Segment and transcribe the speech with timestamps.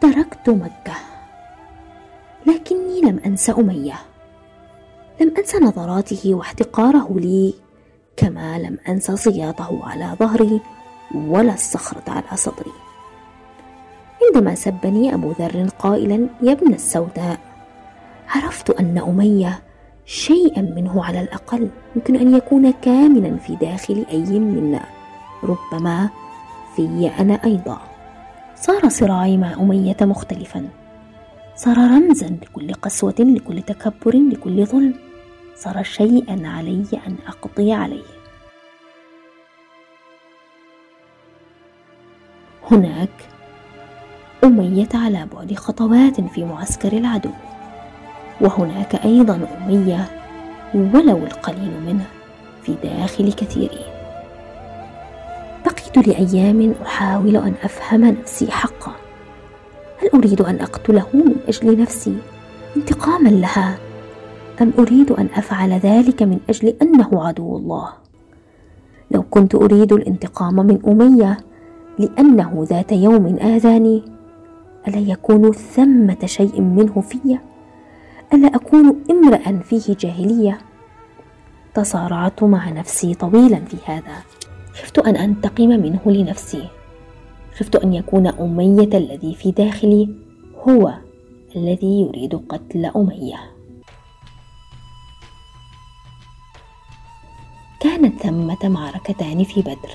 [0.00, 0.94] تركت مكة.
[2.46, 3.94] لكني لم أنس أمية.
[5.20, 7.54] لم أنس نظراته واحتقاره لي
[8.16, 10.60] كما لم أنس صياطه على ظهري
[11.14, 12.72] ولا الصخرة على صدري.
[14.22, 17.40] عندما سبني أبو ذر قائلا يا ابن السوداء
[18.28, 19.62] عرفت أن أمية
[20.06, 24.84] شيئا منه على الأقل يمكن أن يكون كامنا في داخل أي منا
[25.44, 26.08] ربما
[26.76, 27.87] في أنا أيضا.
[28.60, 30.68] صار صراعي مع أمية مختلفا.
[31.56, 34.94] صار رمزا لكل قسوة لكل تكبر لكل ظلم.
[35.56, 38.02] صار شيئا علي أن أقضي عليه.
[42.70, 43.28] هناك
[44.44, 47.30] أمية على بعد خطوات في معسكر العدو.
[48.40, 50.10] وهناك أيضا أمية
[50.74, 52.06] ولو القليل منه
[52.62, 53.97] في داخل كثيرين.
[55.88, 58.92] بقيت لأيام أحاول أن أفهم نفسي حقا.
[60.02, 62.16] هل أريد أن أقتله من أجل نفسي؟
[62.76, 63.78] انتقاما لها.
[64.62, 67.88] أم أريد أن أفعل ذلك من أجل أنه عدو الله؟
[69.10, 71.36] لو كنت أريد الانتقام من أمية
[71.98, 74.02] لأنه ذات يوم آذاني
[74.88, 77.38] ألا يكون ثمة شيء منه في؟
[78.34, 80.58] ألا أكون امرأ فيه جاهلية؟
[81.74, 84.37] تصارعت مع نفسي طويلا في هذا.
[84.82, 86.68] خفت أن أنتقم منه لنفسي.
[87.58, 90.08] خفت أن يكون أمية الذي في داخلي
[90.68, 90.94] هو
[91.56, 93.36] الذي يريد قتل أمية.
[97.80, 99.94] كانت ثمة معركتان في بدر.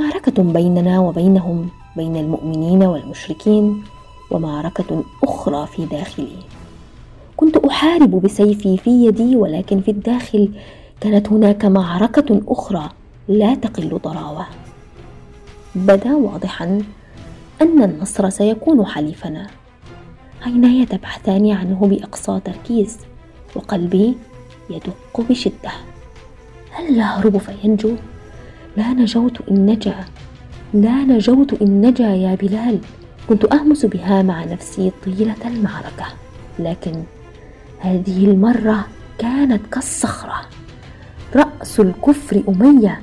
[0.00, 3.84] معركة بيننا وبينهم بين المؤمنين والمشركين
[4.30, 6.36] ومعركة أخرى في داخلي.
[7.36, 10.52] كنت أحارب بسيفي في يدي ولكن في الداخل
[11.00, 12.88] كانت هناك معركة أخرى.
[13.30, 14.46] لا تقل ضراوة.
[15.74, 16.82] بدا واضحا
[17.62, 19.46] أن النصر سيكون حليفنا
[20.42, 22.98] عيناي تبحثان عنه بأقصى تركيز؟
[23.56, 24.16] وقلبي
[24.70, 25.70] يدق بشدة.
[26.70, 27.96] هل يهرب فينجو؟
[28.76, 30.04] لا نجوت إن نجا.
[30.74, 32.78] لا نجوت إن نجا يا بلال.
[33.28, 36.06] كنت أهمس بها مع نفسي طيلة المعركة.
[36.58, 37.02] لكن
[37.78, 38.86] هذه المرة
[39.18, 40.40] كانت كالصخرة.
[41.36, 43.00] رأس الكفر أمية.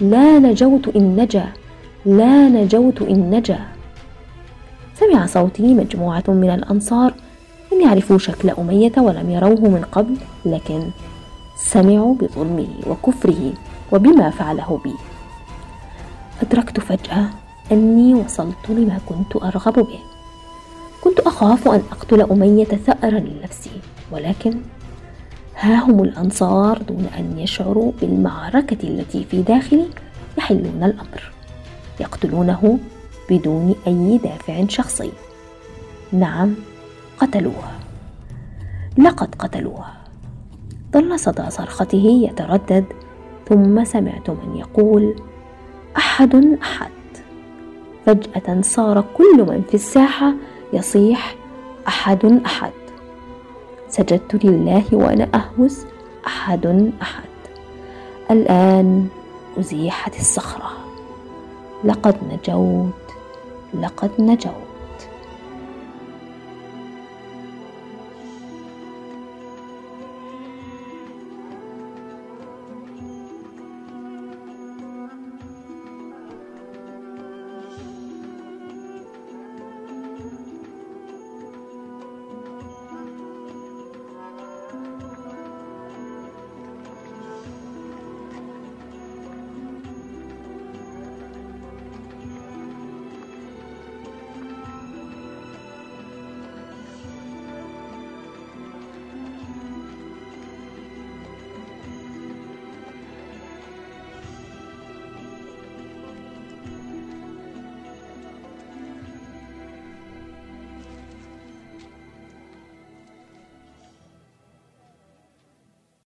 [0.00, 1.46] لا نجوت إن نجا
[2.06, 3.58] لا نجوت إن نجا.
[4.94, 7.14] سمع صوتي مجموعة من الأنصار
[7.72, 10.90] لم يعرفوا شكل أمية ولم يروه من قبل لكن
[11.56, 13.52] سمعوا بظلمه وكفره
[13.92, 14.92] وبما فعله بي.
[16.42, 17.26] أدركت فجأة
[17.72, 19.98] أني وصلت لما كنت أرغب به.
[21.04, 23.80] كنت أخاف أن أقتل أمية ثأرا لنفسي
[24.12, 24.54] ولكن
[25.58, 29.86] ها هم الأنصار دون أن يشعروا بالمعركة التي في داخلي
[30.38, 31.32] يحلون الأمر
[32.00, 32.78] يقتلونه
[33.30, 35.12] بدون أي دافع شخصي.
[36.12, 36.54] نعم
[37.18, 37.72] قتلوها.
[38.98, 39.94] لقد قتلوها.
[40.92, 42.84] ظل صدى صرخته يتردد
[43.48, 45.14] ثم سمعت من يقول
[45.96, 46.90] أحد أحد.
[48.06, 50.34] فجأة صار كل من في الساحة
[50.72, 51.36] يصيح
[51.88, 52.85] أحد أحد.
[53.88, 55.84] سجدت لله وأنا اهوس
[56.26, 57.24] أحد أحد.
[58.30, 59.08] الآن
[59.58, 60.70] أزيحت الصخرة.
[61.84, 62.90] لقد نجوت
[63.80, 64.65] لقد نجوت.